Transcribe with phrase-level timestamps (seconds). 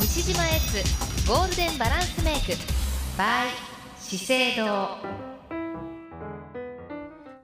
[0.00, 2.52] 西島エッツゴールデンバランスメイク
[3.16, 3.46] by
[4.00, 4.88] 資生堂。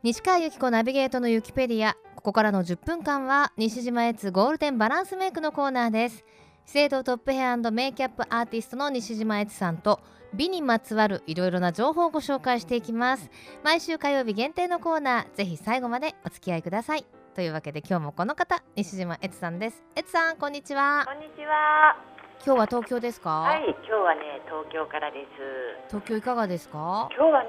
[0.03, 1.97] 西川由紀子ナビゲートのユキペディア。
[2.17, 6.25] ここからの10分間は西島エッツゴールデンバランスメイクのコーナーです。
[6.67, 10.01] 資生堂トップヘアメイキャップアーティストの西島エッツさんと
[10.35, 13.31] 美にまつわるいろいろな情報をご紹介していきます。
[13.63, 17.05] 毎週火曜日限定のコーナーぜひ最後までお付き合いください。
[17.35, 19.83] というわけで今日もこの方西島エツさんです。
[19.97, 21.05] エツさんこんにちは。
[21.07, 21.97] こんにちは。
[22.45, 25.89] 今日は東京ですか、はい、今日はね、東京からです。
[25.89, 27.09] 東京いかがですか？
[27.17, 27.49] 今日はね、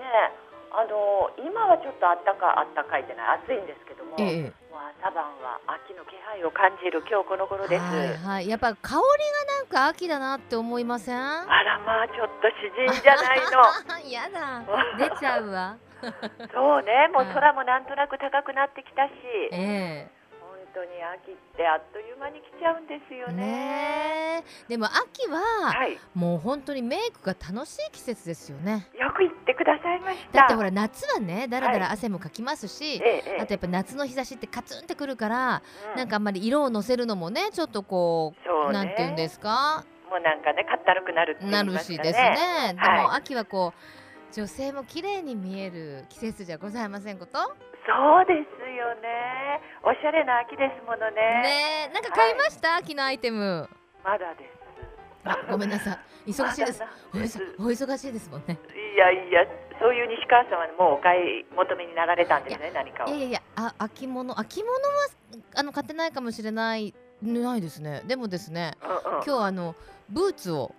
[0.72, 4.54] あの今はちょっとあったかあったかいでない、暑いんですけども、ええ。
[4.72, 7.84] もう朝晩は秋の気配を感じる今日この頃です。
[7.84, 8.48] はいはい。
[8.48, 9.02] やっぱ香りが
[9.60, 11.18] なんか秋だなって思いません？
[11.20, 14.08] あらまあちょっと詩人じゃないの。
[14.08, 14.64] やだ。
[14.98, 15.76] 出ちゃうわ
[16.54, 17.34] そうね、もうはい。
[17.34, 19.12] 空もなんとなく高くなってきたし、
[19.52, 20.10] え
[20.42, 23.46] 本当に秋ってあっという間に来ちゃうんですよえね。
[23.46, 24.70] ねえ。
[24.70, 25.40] でも秋は
[25.72, 28.88] はい、もう本当にメイクが楽しい季節ですよね。
[29.00, 30.40] よく言ってくださいました。
[30.40, 33.42] だってほら夏はねだらだら汗もかきますし、ええええ。
[33.42, 35.98] あとやっぱ夏の日差しってカツンってくるから、うん。
[35.98, 38.74] なんかあんまり色をのせるのもねちょっとこうそうね。
[38.74, 39.86] なんて言うんですか？
[40.10, 41.98] もうなんかね、かったるくなるって言いなますかね。
[41.98, 42.74] るしですね。
[42.74, 43.18] でも、はい。
[43.18, 43.80] 秋はこう
[44.36, 47.38] 女性も綺麗に見える季節じゃございませんこと？
[47.38, 48.38] そうです
[48.76, 49.62] よね。
[49.84, 51.22] おしゃれな秋ですものね。
[51.44, 53.70] ねえ、なんか買いました、秋のアイテム。
[54.04, 54.50] まだです。
[55.26, 56.32] あ、ごめんなさい。
[56.32, 56.82] 忙しいです。
[57.14, 58.58] です忙お忙しいですもんね。
[58.96, 59.46] いやいや、
[59.80, 63.08] そういう西川さんはもうお買い求めになられたんですね、何かを。
[63.10, 64.80] いやいやいや、あ、秋物、秋物は
[65.56, 68.02] あの買ってないかもしれないないですね。
[68.08, 69.76] でもですね、うんうん今日あの
[70.10, 70.74] ブーツを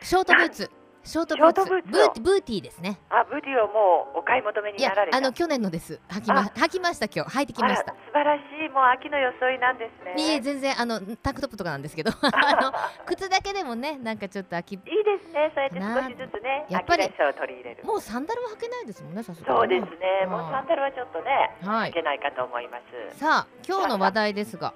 [0.00, 0.70] ショートブーツ、
[1.04, 2.98] ショートブーツ、ブーブーティブーですね。
[3.10, 5.18] あ、ブディをもうお買い求めになられ、た。
[5.18, 6.00] あの去年のです。
[6.08, 7.92] 履きまあ履きました今日履いてきました。
[7.92, 10.14] 素晴らしい、もう秋の装いなんですね。
[10.16, 12.72] いえ全然あのタンクトップとかなんですけど あの
[13.04, 17.84] 靴だけでもねなんかちょっと秋いいですね、そうやって少しずつね、やっぱり秋の装いを取り入れる。
[17.84, 22.78] もうサンダルは履けないですもんねさすがにそうですね、うんもうサンダルはちょっとね、はいいけないかと思いま
[23.12, 23.18] す。
[23.18, 24.72] さあ今日の話題ですが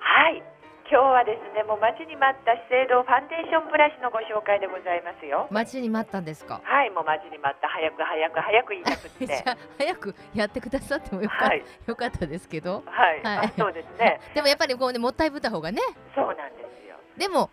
[0.00, 0.42] はい。
[0.90, 5.46] 今日はですね、もう待ちに待った資生堂ファンデーションブラシのご紹介でございますよ。
[5.50, 6.62] 待ちに待ったんですか？
[6.64, 9.26] はい、もう待ちに待った、早く早く早く言いたくって。
[9.28, 14.18] じゃあ早くやってくださってもよか,、はい、よかったですけど、はい、はいあそうですね。
[14.32, 15.82] でもやっぱりこうねもったいぶった方がね
[16.14, 16.96] そうなんですよ。
[17.18, 17.50] でも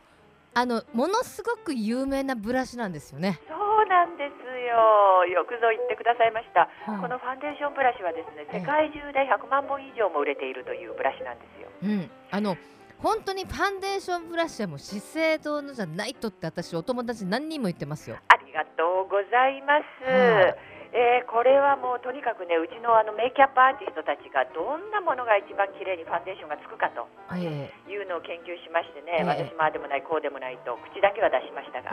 [0.53, 5.25] あのものすごく有名なブラシなんですよね、そうなんですよ。
[5.25, 6.69] よくぞ言ってくださいました。
[6.87, 11.67] はいこのファンデーションブラシはですね、ええ世界中で100万本以上も売れているというブラシなんですよ。
[11.83, 12.55] うん、あの
[13.05, 18.17] 本当にファンデーションブラシはもう資生堂のじゃないとって私お友達何人も言ってますよ。
[18.33, 20.09] ありがとうございます。
[20.09, 20.57] はい。
[20.89, 27.05] えーこれはもうとにかくね、うちのあのメイキャップアーティストたちがどんなものが一番綺麗にファンデーションがつくかと
[27.35, 31.91] えいうのを研究しましてね、え え私もああでもないこうでもないと口だけは出しましたが。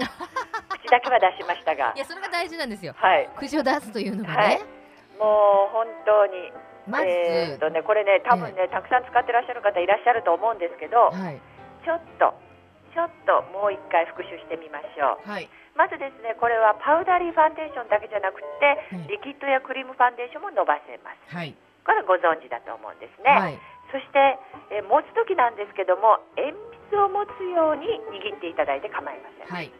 [0.80, 1.92] 口だけは出しましたが。
[1.98, 2.94] えいやそれが大事なんですよ。
[2.96, 3.28] はい。
[3.36, 4.58] 口を出すというのがね、はい。
[5.20, 6.48] もう本当に
[6.88, 11.40] まず、えーとねこれね多分ね、たくさん使ってらっしゃる方いらっしゃると思うんですけどはい。
[11.84, 12.34] ちょっと
[12.94, 15.28] ちょっともう一回復習してみましょう。
[15.28, 15.48] はい。
[15.74, 21.34] まずですねこれはパウダリーファンデーションだけじゃなくてうんリキッドやクリームファンデーションも伸ばせます。
[21.34, 21.56] はい。
[21.82, 23.58] これご存知だと思うんですね、はい。
[23.90, 24.38] そして、
[24.70, 26.54] えー持つ時なんですけども鉛
[26.90, 29.72] 筆を持つように握っていただいて構いません、はい、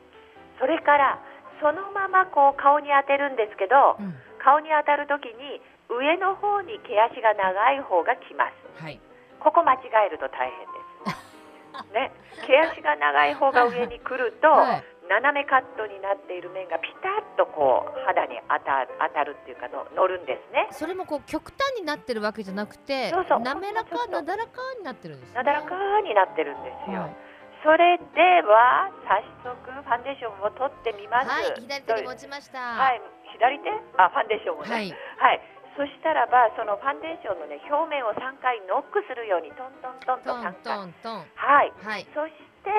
[0.59, 1.21] それから
[1.61, 4.15] そのままこう顔に当てるんですけどうん。
[4.43, 5.63] 顔に当たる時に
[5.99, 8.49] 上の方に毛足が長い方がきま
[8.79, 8.83] す。
[8.83, 9.01] はい。
[9.41, 11.93] ここ間違えると大変です。
[11.93, 12.13] ね。
[12.47, 14.85] 毛足が長い方が上に来ると、はい。
[15.09, 20.69] 斜めカットになっている面がピタッとこう肌に当た当たるっていうかの乗るんですね。
[20.71, 23.41] それもこう極端になってるわけじゃなくてそうそう。
[23.41, 27.17] 滑らかなだらかになってるんです、なだらかになってるんですよ、はい。
[27.63, 28.03] それで
[28.47, 31.29] は早速ファンデーションを取ってみます。
[31.29, 32.59] はい、左手に持ちました。
[32.59, 33.03] はい、
[33.35, 33.71] 左手？
[33.99, 34.71] あファンデーションをね。
[34.71, 35.41] はい、はい。
[35.77, 41.25] そしたらばそのファンデーションのね表面を3回ノックするようにトントントンとトン3回。
[41.35, 41.73] はい。
[41.81, 42.33] はい、そし
[42.63, 42.71] て、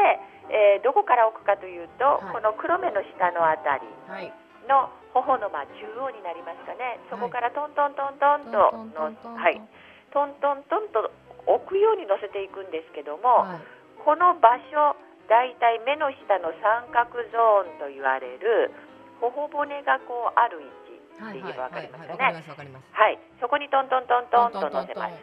[0.49, 4.31] えーどこから置くかというと、はいこの黒目の下のあたりはい、
[4.67, 6.99] の頬のまあ中央になりますかね。
[7.09, 8.71] そこからトントントントンと。
[8.95, 9.61] のはい
[10.11, 11.11] トントントンと
[11.47, 13.43] 置くように乗せていくんですけども。
[13.43, 13.61] はい、
[14.05, 14.95] この場所
[15.29, 18.71] だいたい目の下の三角ゾーンと言われる
[19.21, 20.82] 頬骨がこうある位置はい、
[21.19, 22.23] って言えばわかりますかね。
[22.91, 25.19] はいそこにトントントントンと乗せます。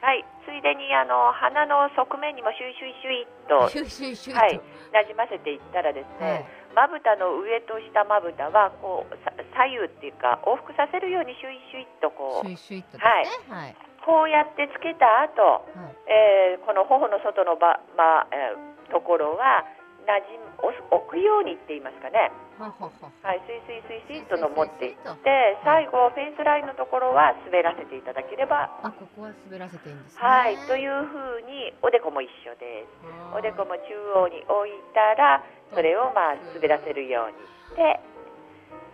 [0.00, 4.38] はいついでにあの鼻の側面にもシュイシュイシュイっと。
[4.38, 4.60] はい
[4.92, 6.42] なじませていったらですはい。
[6.42, 12.98] ね、まぶたの上と下まぶたはこうさ左右っていうか往復させるようにシュイシュイっとこうシュイシュイと。
[12.98, 19.64] はい、こうやってつけた後はい、えーこの頬の外のば、まあえーところは
[20.04, 23.40] 馴染むお置くようにって言いますかねはい。
[23.46, 28.68] スイスイスイスイと登っていって最後フェイスラインのところは滑らせていただければ。
[28.82, 30.20] あここは滑らせていいんですね。
[30.20, 30.56] はい。
[30.68, 35.42] というふうにおでこも一緒ですおでこも中央に置いたら
[35.72, 37.38] それをまあ滑らせるように
[37.72, 38.00] して。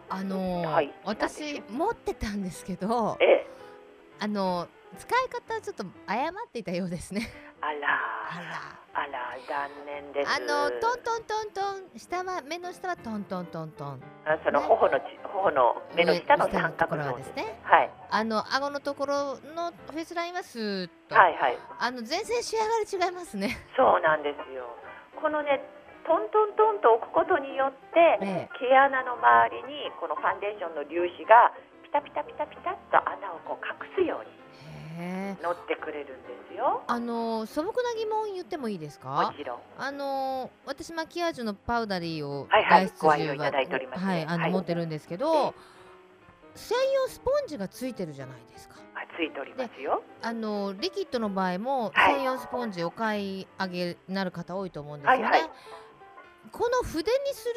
[0.09, 0.95] あのーはい。
[1.05, 3.47] 私持ってたんですけどええ。
[4.21, 4.69] あの
[4.99, 7.29] 使い方ちょっと誤っていたようですね
[7.61, 7.73] あら。
[7.73, 8.87] あら。
[8.97, 10.31] あら残念です。
[10.33, 11.61] あのトントントント
[11.95, 14.01] ン下は目の下はトントントントン。
[14.25, 17.61] あその頬のち頬の目の下の上三角ところゾーンですね。
[17.61, 17.91] はい。
[18.09, 21.59] あの顎のところのフェイスラインはスーッと、はいはい。
[21.79, 23.61] あの全然仕上がり違いますね。
[23.77, 24.65] そうなんですよ。
[25.21, 25.61] このね
[26.09, 28.59] トントントンと置くことによってええ。
[28.59, 31.53] 毛穴の周りにこのファンデーションの粒子が
[31.85, 34.36] ピタピタピタピタっと穴をこう隠すように
[34.97, 36.83] へえ乗ってくれるんですよ。
[36.87, 39.31] あの素朴な疑問言ってもいいですか？
[39.31, 39.59] もちろん。
[39.79, 44.01] あの私マキアージュのパウダリーをはいはいご愛用中いただいております。
[44.01, 44.53] ねはいあの、はい。
[44.53, 45.55] 持ってるんですけど
[46.55, 48.77] 専用スポンジがついてるじゃないですか。
[48.95, 50.03] あついておりますよ。
[50.23, 52.15] あのリキッドの場合もはい。
[52.15, 55.51] 専用スポンジお買い上げになる方多いと思うんですよね、はいはい。
[56.53, 57.49] この筆にす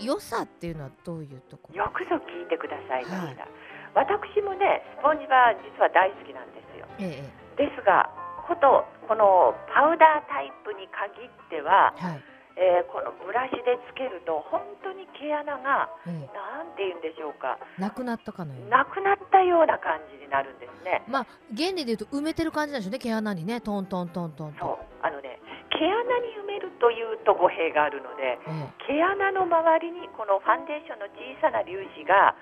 [0.00, 1.84] る良さっていうのはどういうところ？
[1.84, 3.34] よくぞ聞いてくださいまはい。
[3.34, 3.46] した、
[3.94, 6.86] 私もねスポンジは実は大好きなんですよ。
[6.98, 7.22] え
[7.56, 8.08] ですが
[8.46, 12.24] ことこのパウダータイプに限っては、えはい。
[12.58, 17.56] えーこのブラシでつけると本当に毛穴がえなんて言うんでしょうか。
[17.78, 21.04] えなくなったかのようになくなったような感じになるんですね。
[21.06, 23.60] まあ原理で言うと埋めてる感じなんでしょうね毛穴にね。
[23.60, 25.38] トントントントンと、あのね
[25.70, 32.34] 毛穴に埋めるというと語弊があるのでえ毛穴の周りにこのファンデーションの小さな粒子が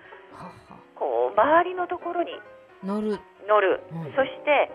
[0.96, 2.32] こう周りのところに
[2.82, 3.20] 乗る。
[3.46, 4.12] 乗る、うん。
[4.16, 4.72] そして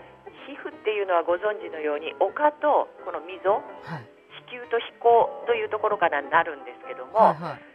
[0.48, 3.60] 皮膚っていうのはご存知のように丘とこの溝は
[4.00, 4.08] い。
[4.48, 7.72] 子宮と飛行というところからなるんですけども、はいはい。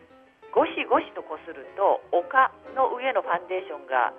[0.56, 4.16] ゴシゴシとこすると丘の上のファンデーションが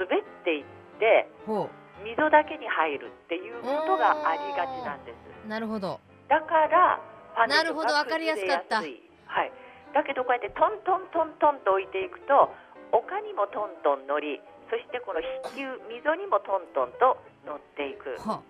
[0.00, 0.64] 滑っていっ
[0.96, 1.68] てほ
[2.00, 5.16] 溝だけに入るっていうことがありがちなんです。
[5.44, 6.00] うなるほど。
[6.28, 7.00] だから
[7.36, 7.92] ファンデーションなるほど。
[7.92, 8.80] わかりやすかった。
[8.80, 9.06] 崩れやすい。
[9.26, 9.52] はい、
[9.92, 12.52] だけどこうやってトントントントンと置いていくと
[12.96, 14.40] 丘にもトントン乗り
[14.72, 18.16] そしてこの子宮溝にもトントンと乗っていく。
[18.18, 18.40] は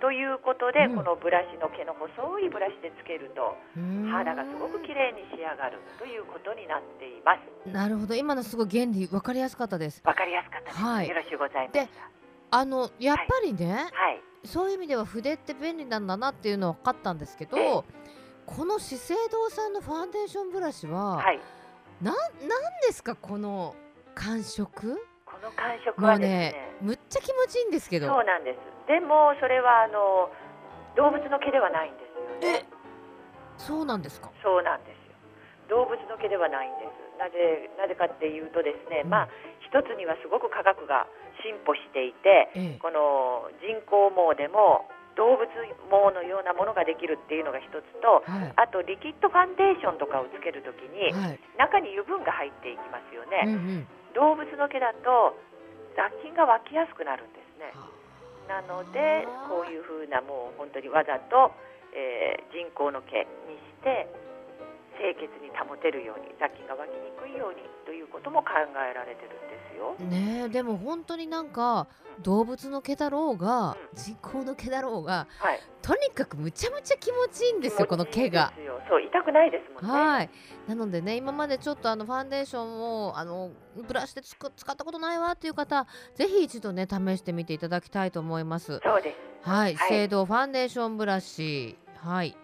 [0.00, 0.96] ということで、うん。
[0.96, 3.56] このブラシの毛の細いブラシでつけると
[4.12, 7.72] 肌がすごく綺麗に仕上がるということになっています。
[7.72, 8.14] なるほど。
[8.14, 10.02] 今のすごい原理分かりやすかったです。
[10.04, 11.08] わかりやすかったです、はい。
[11.08, 12.10] よろしゅうございまでした
[12.58, 14.20] あのやっぱりね、はい。
[14.44, 17.82] そういう意味では筆って便利なんだなっていうのは分かったんですけど、ええ。
[18.44, 21.40] この資生堂さんのファンデーションブラシは、はい。
[22.02, 22.26] なんなん
[22.86, 23.74] ですかこの
[24.16, 24.96] 感触？
[25.28, 26.38] この感触はですね。
[26.56, 28.08] ねむっちゃ気持ちいいんですけど。
[28.08, 28.58] そうなんです。
[28.88, 30.32] でもそれはあの
[30.96, 32.00] 動物の毛ではないんで
[32.40, 32.64] すよね。
[33.60, 34.32] そうなんですか？
[34.42, 35.12] そうなんですよ。
[35.68, 37.20] 動物の毛ではないんです。
[37.20, 39.10] なぜなぜかっていうとですね、うん。
[39.12, 39.28] まあ
[39.60, 41.06] 一つにはすごく科学が
[41.44, 42.78] 進歩していてええ。
[42.80, 48.52] この人工毛でも動物毛のようなものができるっていうのが一つとはい。
[48.56, 53.50] あとリキッドファンデーションとかをつけるときにはい、中に油分が入っていきますようんね、う
[53.84, 55.36] ん動物の毛だと
[55.92, 57.76] 雑菌が湧きやすくなるんですね。
[58.48, 61.52] なのでこういうふうなもう本当にわざと、
[61.92, 64.08] えー人工の毛にして
[64.96, 68.50] 清潔に保てるように雑菌が湧きにくいようにということも考
[68.90, 69.94] えられてるんですよ。
[70.08, 71.86] ねえでも本当になんか
[72.20, 75.60] 動物の毛だろうが、う人工の毛だろうがはい。
[75.82, 78.52] とにかくむちゃむちゃ気持ちいいんですよこの毛が。
[78.88, 80.00] そう痛くないですもんね。
[80.00, 80.30] はい
[80.68, 83.52] なのでね今までちょっとあのファンデーションをあの
[83.86, 88.80] ブラシでつく使ったことないわっていう方ぜひ一度ね試してみていただきたいと思います。
[88.82, 89.48] そうです。
[89.48, 92.36] はい、はい資生堂ファンデーションブラシはいはい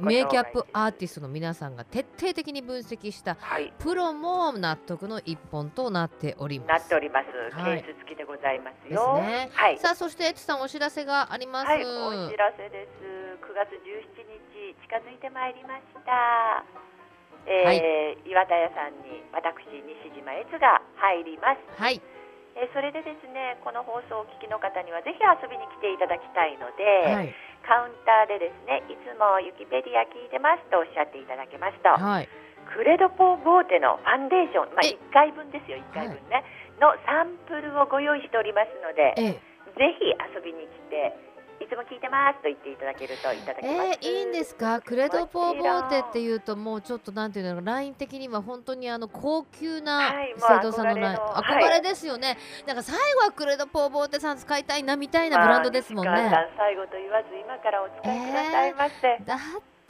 [0.00, 3.72] メイキャップアーティストの皆さんが徹底的に分析したはい。
[3.78, 6.86] プロも納得の一本となっておりなます。
[6.86, 7.26] っております。
[7.54, 9.18] はいケース付きでございますですよ。
[9.18, 9.50] ね。
[9.52, 9.78] はい。
[9.78, 11.66] さあそしてエツさんお知らせがあります。
[11.66, 13.38] はい、お知らせです。
[13.44, 16.64] 9月17日近づいてまいりました。
[17.46, 21.82] えー岩田屋さんに私西島悦が入ります。
[21.82, 22.00] はい
[22.56, 27.34] えーそれでですね、この放送をお聞きの方にはぜひ遊びに来ていただきたいので、はい。
[27.66, 32.28] カウンターでですね、いつもユキペディア聞いてますとおっしゃっていただけますと、はい。
[32.74, 36.42] クレドポーボーテのファンデーション、まあえ1回分ですよ、1回分ね、
[36.78, 39.38] のサンプルをご用意しておりますので、え
[39.78, 41.29] ぜひ遊びに来て、い
[41.70, 43.98] つも聞いてますと言っていただけるといただけます。
[44.02, 44.80] えー、いいんですか？
[44.80, 52.36] クレドポーボーテってういうともうちょっとなんていうのライン的には本当にあの高級な生堂さんのライン、もう憧憧れですよね、
[52.66, 59.18] なんか最後はクレドポーボーテさん使いたいなみたいなブランドですもんね、まあ最後と言わず今からお使いくださいませ。
[59.24, 59.38] だっ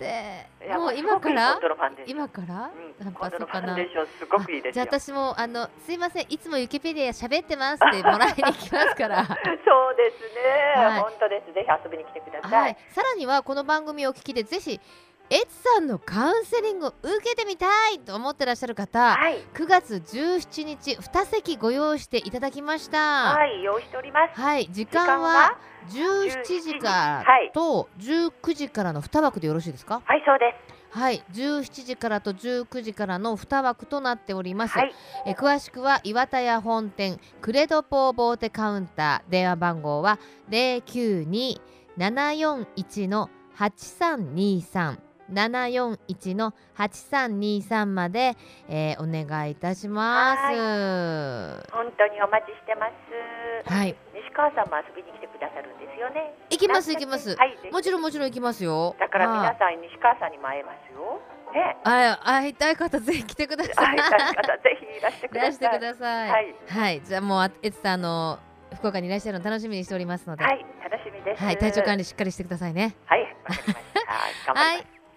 [0.01, 0.75] って。
[0.75, 1.61] もう今から？
[2.07, 2.71] 今から？
[3.01, 3.77] うん、やっぱそうかな。
[3.77, 6.27] じゃあ私もあのすいません。
[6.29, 9.25] いつもユキペディア喋ってますってもらいに行きますから。
[9.29, 9.37] そう
[9.97, 11.01] ですね、はい。
[11.01, 11.53] 本当です。
[11.53, 14.81] ぜひ遊びに来てくださはいい、さらにはこの番組をお聞きでぜひ
[15.33, 22.99] エツさんのカウンセリングを受けてみたいと思ってらっしゃる方はい、9月17日2席ご用意していただきました。
[23.35, 24.41] はい、用意しております。
[24.41, 25.57] はい、時時間間はは
[25.89, 27.53] 17時からはい。
[27.55, 30.03] と19時からの2枠でよろしいですか？
[30.05, 30.75] はいそうです。
[30.99, 34.93] はい17時からと19時からの2枠となっております、はい。
[35.27, 40.19] え詳しくは岩田屋本店クレドポーボーテカウンター電話番号は
[40.49, 44.99] 092-741の8323
[45.33, 48.37] 741の8323まで、
[48.69, 50.43] えーお願いいたします。
[51.73, 52.87] 本当にお待ちしてま
[53.67, 53.73] す。
[53.73, 56.35] はい、西川さんも遊びに来てくださるんですよね。
[56.51, 57.35] 行きます行きます。
[57.37, 58.97] はいもちろんもちろん行きますよ。
[58.99, 61.21] だから皆はいさん西川さんにも会えますよ。
[61.55, 61.77] ね。
[61.85, 63.75] あ会いたい方ぜひ来てください。
[63.75, 65.41] 会いたい方ぜひいらしてくい。
[65.41, 66.31] らしてださいください。
[66.31, 66.55] はい。
[66.69, 68.39] はい、じゃあもうあエツさんあの
[68.75, 70.65] 福岡にいらっしゃるの楽しみにしておりますので、はい。
[70.85, 71.43] 楽しみです。
[71.43, 72.95] はい、体調管理しっかりしてくださいね。
[73.07, 73.23] はい。
[73.23, 74.55] わかりました。
[74.55, 75.00] 頑張ります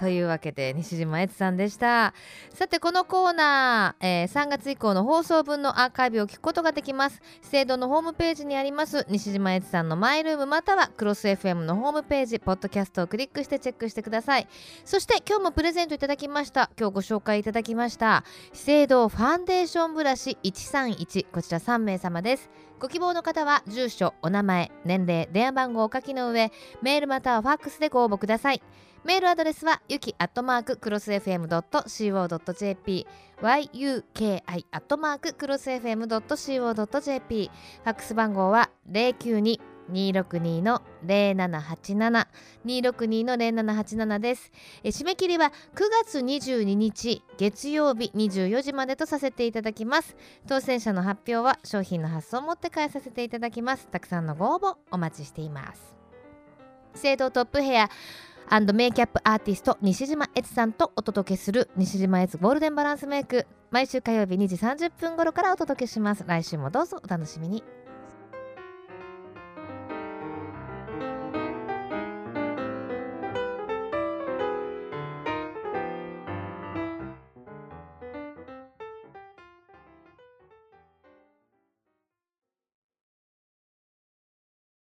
[0.00, 2.14] というわけで西島悦さんでした。
[2.54, 7.20] さてこのコーナー、えー3月以降の放送分のアーカイブを聞くことができます。
[7.42, 14.48] 資生堂のホームページにあります西島悦さんのマイルームまたはクロス FM のホームページポッドキャストをクリックしてチェックしてください。
[14.86, 16.70] そして今日もプレゼントいただきました。
[16.78, 18.24] 今日ご紹介いただきました。
[18.54, 22.48] 資生堂ファンデーションブラシ131こちら3名様です。
[22.78, 28.62] ご希望の方は住所お名前年齢電話番号をお書きの上メールまたはファックスでご応募ください。
[29.02, 33.06] メールアドレスはゆきアットマーククロス FM.co.jp
[33.40, 37.50] yuki アットマーククロス FM.co.jp
[37.82, 42.26] ファックス番号は092-262の0787
[42.66, 44.52] 262の0787です。
[44.84, 50.14] 締め切りは9月22日月曜日24時までとさせていただきます。
[50.46, 53.88] 当選者の発表は商品の発送をもって返させていただきます。
[53.88, 56.00] たくさんのご応募お待ちしています。
[56.94, 57.88] 資生堂トップヘア
[58.52, 63.46] アンドメイキャップアーティスト西島悦さんとお届けする西島悦ゴールデンバランスメイク。
[63.70, 66.24] 毎週火曜日2時30分頃からお届けします。
[66.26, 67.62] 来週もどうぞお楽しみに。